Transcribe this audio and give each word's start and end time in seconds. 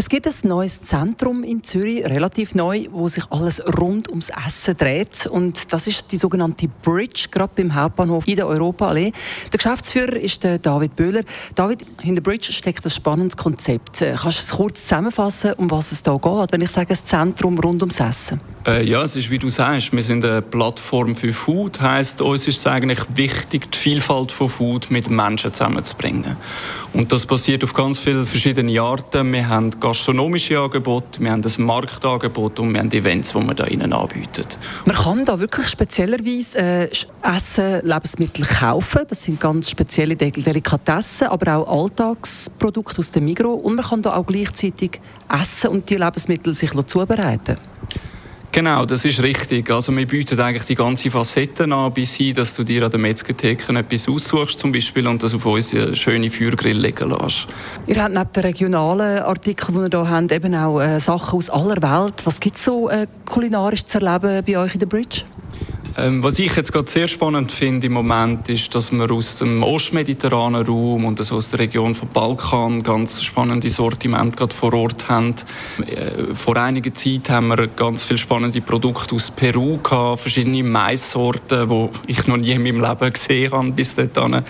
Es 0.00 0.08
gibt 0.08 0.26
ein 0.26 0.32
neues 0.44 0.80
Zentrum 0.80 1.44
in 1.44 1.62
Zürich, 1.62 2.02
relativ 2.06 2.54
neu, 2.54 2.86
wo 2.90 3.06
sich 3.08 3.22
alles 3.28 3.62
rund 3.78 4.08
ums 4.08 4.30
Essen 4.30 4.74
dreht. 4.74 5.26
Und 5.26 5.74
das 5.74 5.86
ist 5.86 6.10
die 6.10 6.16
sogenannte 6.16 6.68
Bridge, 6.68 7.26
gerade 7.30 7.52
beim 7.54 7.74
Hauptbahnhof 7.74 8.26
in 8.26 8.36
der 8.36 8.46
Europaallee. 8.46 9.12
Der 9.52 9.58
Geschäftsführer 9.58 10.16
ist 10.16 10.42
der 10.42 10.56
David 10.58 10.96
Böhler. 10.96 11.20
David, 11.54 11.84
hinter 12.00 12.22
Bridge 12.22 12.50
steckt 12.50 12.82
ein 12.82 12.88
spannendes 12.88 13.36
Konzept. 13.36 14.00
Äh, 14.00 14.16
kannst 14.18 14.38
du 14.38 14.42
es 14.42 14.50
kurz 14.52 14.80
zusammenfassen, 14.84 15.52
um 15.58 15.70
was 15.70 15.92
es 15.92 16.02
da 16.02 16.16
geht, 16.16 16.50
wenn 16.50 16.62
ich 16.62 16.70
sage, 16.70 16.94
ein 16.94 17.04
Zentrum 17.04 17.58
rund 17.58 17.82
ums 17.82 18.00
Essen? 18.00 18.40
Äh, 18.66 18.84
ja, 18.84 19.02
es 19.02 19.16
ist 19.16 19.30
wie 19.30 19.38
du 19.38 19.48
sagst, 19.48 19.90
wir 19.90 20.02
sind 20.02 20.22
eine 20.22 20.42
Plattform 20.42 21.14
für 21.14 21.32
Food. 21.32 21.80
Heißt, 21.80 22.20
uns 22.20 22.46
ist 22.46 22.58
es 22.58 22.66
eigentlich 22.66 23.00
wichtig, 23.14 23.70
die 23.72 23.78
Vielfalt 23.78 24.30
von 24.32 24.50
Food 24.50 24.90
mit 24.90 25.08
Menschen 25.08 25.54
zusammenzubringen. 25.54 26.36
Und 26.92 27.10
das 27.10 27.24
passiert 27.24 27.64
auf 27.64 27.72
ganz 27.72 27.98
viele 27.98 28.26
verschiedene 28.26 28.78
Arten. 28.78 29.32
Wir 29.32 29.48
haben 29.48 29.70
gastronomische 29.80 30.58
Angebote, 30.58 31.20
wir 31.20 31.30
haben 31.30 31.42
ein 31.42 31.64
Marktangebot 31.64 32.60
und 32.60 32.74
wir 32.74 32.80
haben 32.80 32.90
Events, 32.90 33.32
die 33.32 33.38
wir 33.38 33.54
da 33.54 33.66
ihnen 33.66 33.94
anbieten. 33.94 34.44
Man 34.84 34.96
kann 34.96 35.24
da 35.24 35.40
wirklich 35.40 35.66
speziellerweise 35.66 36.58
äh, 36.58 36.90
Essen, 37.22 37.80
Lebensmittel 37.82 38.44
kaufen. 38.44 39.02
Das 39.08 39.22
sind 39.22 39.40
ganz 39.40 39.70
spezielle 39.70 40.16
Delikatessen, 40.16 41.28
aber 41.28 41.56
auch 41.56 41.84
Alltagsprodukte 41.84 42.98
aus 42.98 43.10
dem 43.10 43.24
Migros. 43.24 43.58
Und 43.62 43.76
man 43.76 43.86
kann 43.86 44.02
da 44.02 44.16
auch 44.16 44.26
gleichzeitig 44.26 45.00
essen 45.30 45.70
und 45.70 45.88
die 45.88 45.96
Lebensmittel 45.96 46.52
sich 46.52 46.72
zubereiten. 46.86 47.56
Genau, 48.52 48.84
das 48.84 49.04
ist 49.04 49.22
richtig. 49.22 49.70
Also 49.70 49.96
wir 49.96 50.06
bieten 50.06 50.40
eigentlich 50.40 50.64
die 50.64 50.74
ganze 50.74 51.08
Facetten 51.08 51.72
an, 51.72 51.92
bis 51.92 52.14
hin, 52.14 52.34
dass 52.34 52.54
du 52.54 52.64
dir 52.64 52.82
an 52.82 52.90
der 52.90 52.98
Metzgertheke 52.98 53.72
etwas 53.72 54.08
aussuchst 54.08 54.58
zum 54.58 54.72
Beispiel 54.72 55.06
und 55.06 55.22
das 55.22 55.34
auf 55.34 55.46
unsere 55.46 55.94
schöne 55.94 56.30
Feuergrill 56.30 56.76
legen 56.76 57.10
lässt. 57.10 57.46
Ihr 57.86 58.02
habt 58.02 58.12
neben 58.12 58.32
den 58.32 58.42
regionalen 58.42 59.22
Artikeln, 59.22 59.88
die 59.88 59.96
ihr 59.96 60.02
hier 60.02 60.10
habt, 60.10 60.32
eben 60.32 60.54
auch 60.56 60.80
äh, 60.80 60.98
Sachen 60.98 61.38
aus 61.38 61.48
aller 61.48 61.80
Welt. 61.80 62.14
Was 62.24 62.40
gibt 62.40 62.56
es 62.56 62.64
so 62.64 62.90
äh, 62.90 63.06
kulinarisch 63.24 63.84
zu 63.84 64.00
erleben 64.00 64.44
bei 64.44 64.58
euch 64.58 64.74
in 64.74 64.80
der 64.80 64.86
Bridge? 64.86 65.22
Ähm, 66.00 66.22
was 66.22 66.38
ich 66.38 66.56
jetzt 66.56 66.72
gerade 66.72 66.90
sehr 66.90 67.08
spannend 67.08 67.52
finde 67.52 67.88
im 67.88 67.92
Moment 67.92 68.48
ist, 68.48 68.74
dass 68.74 68.90
wir 68.90 69.10
aus 69.10 69.36
dem 69.36 69.62
ostmediterranen 69.62 70.64
Raum 70.64 71.04
und 71.04 71.18
also 71.18 71.36
aus 71.36 71.50
der 71.50 71.58
Region 71.58 71.94
von 71.94 72.08
Balkan 72.08 72.82
ganz 72.82 73.22
spannende 73.22 73.68
Sortimente 73.68 74.34
gerade 74.34 74.54
vor 74.54 74.72
Ort 74.72 75.10
haben. 75.10 75.34
Äh, 75.84 76.34
vor 76.34 76.56
einiger 76.56 76.94
Zeit 76.94 77.28
haben 77.28 77.48
wir 77.48 77.66
ganz 77.66 78.02
viele 78.02 78.18
spannende 78.18 78.62
Produkte 78.62 79.14
aus 79.14 79.30
Peru 79.30 79.76
gehabt, 79.76 80.20
verschiedene 80.20 80.62
Maissorten, 80.62 81.68
die 81.68 81.88
ich 82.06 82.26
noch 82.26 82.38
nie 82.38 82.52
in 82.52 82.62
meinem 82.62 82.80
Leben 82.80 83.12
gesehen 83.12 83.52
habe 83.52 83.70
bis 83.72 83.94
dahin. 83.94 84.42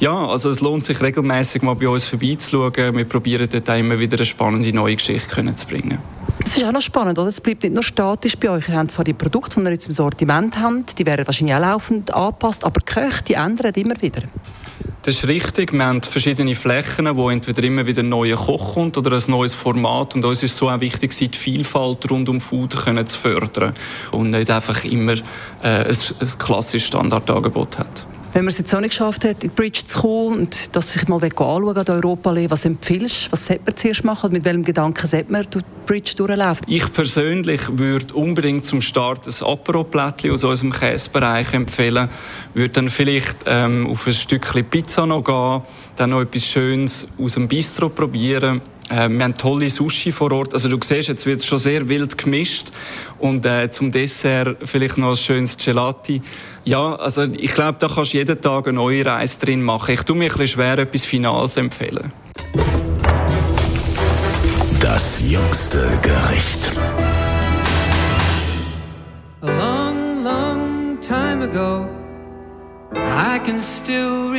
Ja, 0.00 0.26
also 0.26 0.50
es 0.50 0.60
lohnt 0.60 0.84
sich 0.84 1.00
regelmäßig 1.00 1.62
mal 1.62 1.74
bei 1.74 1.88
uns 1.88 2.06
vorbeizuschauen. 2.06 2.96
Wir 2.96 3.04
probieren 3.04 3.48
dort 3.48 3.70
auch 3.70 3.78
immer 3.78 4.00
wieder 4.00 4.16
eine 4.16 4.26
spannende 4.26 4.72
neue 4.72 4.96
Geschichte 4.96 5.54
zu 5.54 5.66
bringen. 5.66 6.17
Das 6.48 6.56
ist 6.56 6.64
auch 6.64 6.72
noch 6.72 6.80
spannend, 6.80 7.18
oder? 7.18 7.28
Es 7.28 7.42
bleibt 7.42 7.62
nicht 7.62 7.74
nur 7.74 7.82
statisch 7.82 8.34
bei 8.34 8.48
euch. 8.48 8.70
Ihr 8.70 8.78
habt 8.78 8.90
zwar 8.90 9.04
die 9.04 9.12
Produkte, 9.12 9.60
die 9.60 9.66
ihr 9.66 9.72
jetzt 9.72 9.86
im 9.86 9.92
Sortiment 9.92 10.58
habt, 10.58 10.98
die 10.98 11.04
werden 11.04 11.26
wahrscheinlich 11.26 11.54
auch 11.54 11.60
laufend 11.60 12.14
angepasst, 12.14 12.64
aber 12.64 12.80
die 12.80 12.86
Köche, 12.86 13.22
die 13.24 13.34
ändern 13.34 13.74
immer 13.74 14.00
wieder. 14.00 14.22
Das 15.02 15.16
ist 15.16 15.28
richtig. 15.28 15.74
Wir 15.74 15.84
haben 15.84 16.02
verschiedene 16.02 16.54
Flächen, 16.54 17.14
wo 17.18 17.28
entweder 17.28 17.62
immer 17.64 17.84
wieder 17.84 18.02
ein 18.02 18.08
neuer 18.08 18.38
Koch 18.38 18.72
kommt 18.72 18.96
oder 18.96 19.12
ein 19.14 19.22
neues 19.26 19.52
Format. 19.52 20.14
Und 20.14 20.24
uns 20.24 20.42
ist 20.42 20.56
so 20.56 20.70
auch 20.70 20.80
wichtig, 20.80 21.14
die 21.14 21.28
Vielfalt 21.36 22.10
rund 22.10 22.30
um 22.30 22.40
Food 22.40 22.72
zu 22.72 23.18
fördern 23.18 23.74
und 24.12 24.30
nicht 24.30 24.48
einfach 24.50 24.84
immer 24.84 25.16
äh, 25.62 25.84
ein, 25.84 25.86
ein 25.90 26.38
klassisches 26.38 26.88
Standardangebot 26.88 27.78
hat. 27.78 28.06
Wenn 28.38 28.44
man 28.44 28.52
es 28.52 28.58
jetzt 28.58 28.72
auch 28.72 28.78
nicht 28.78 28.90
geschafft 28.90 29.24
hat, 29.24 29.32
in 29.32 29.38
die 29.40 29.48
Bridge 29.48 29.80
zu 29.84 29.98
kommen 29.98 30.38
und 30.38 30.76
das 30.76 30.92
sich 30.92 31.08
mal 31.08 31.20
anschauen 31.20 31.76
an 31.76 31.88
Europa, 31.88 32.36
was 32.48 32.64
empfiehlst 32.64 33.26
du? 33.26 33.32
Was 33.32 33.46
sollte 33.48 33.64
man 33.66 33.76
zuerst 33.76 34.04
machen? 34.04 34.30
Mit 34.30 34.44
welchem 34.44 34.62
Gedanken 34.62 35.08
sollte 35.08 35.32
man 35.32 35.44
die 35.52 35.58
Bridge 35.84 36.12
durchlaufen? 36.16 36.64
Ich 36.68 36.92
persönlich 36.92 37.62
würde 37.68 38.14
unbedingt 38.14 38.64
zum 38.64 38.80
Start 38.80 39.26
ein 39.26 39.44
Apero-Plättchen 39.44 40.30
aus 40.30 40.44
unserem 40.44 40.72
Käsebereich 40.72 41.52
empfehlen. 41.52 42.08
Würde 42.54 42.68
dann 42.74 42.90
vielleicht 42.90 43.38
ähm, 43.46 43.88
auf 43.88 44.06
ein 44.06 44.12
Stückchen 44.12 44.64
Pizza 44.66 45.04
noch 45.04 45.24
gehen, 45.24 45.62
dann 45.96 46.10
noch 46.10 46.20
etwas 46.20 46.44
Schönes 46.44 47.08
aus 47.18 47.34
dem 47.34 47.48
Bistro 47.48 47.88
probieren 47.88 48.60
äh, 48.90 49.08
wir 49.08 49.24
haben 49.24 49.36
tolle 49.36 49.68
Sushi 49.68 50.12
vor 50.12 50.32
Ort. 50.32 50.54
Also 50.54 50.68
du 50.68 50.78
siehst, 50.82 51.08
jetzt 51.08 51.26
wird 51.26 51.40
es 51.40 51.46
schon 51.46 51.58
sehr 51.58 51.88
wild 51.88 52.16
gemischt. 52.16 52.68
Und 53.18 53.44
äh, 53.44 53.70
zum 53.70 53.92
Dessert 53.92 54.56
vielleicht 54.64 54.98
noch 54.98 55.10
ein 55.10 55.16
schönes 55.16 55.56
Gelati. 55.56 56.22
Ja, 56.64 56.94
also 56.96 57.22
ich 57.24 57.54
glaube, 57.54 57.78
da 57.78 57.88
kannst 57.88 58.12
du 58.12 58.18
jeden 58.18 58.40
Tag 58.40 58.66
eine 58.66 58.76
neue 58.76 59.04
Reise 59.04 59.40
drin 59.40 59.62
machen. 59.62 59.94
Ich 59.94 60.02
tue 60.02 60.16
mir 60.16 60.26
ein 60.26 60.28
bisschen 60.30 60.48
schwer, 60.48 60.78
etwas 60.78 61.04
Finales 61.04 61.56
empfehlen. 61.56 62.12
Das 64.80 65.20
jüngste 65.20 65.86
Gericht. 66.02 66.72
A 69.40 69.46
long, 69.46 70.24
long 70.24 70.98
time 71.00 71.44
ago, 71.44 71.86
I 72.94 73.38
can 73.38 73.60
still 73.60 74.38